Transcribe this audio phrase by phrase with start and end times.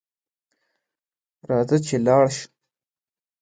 [1.49, 2.49] راځه چې لاړشوو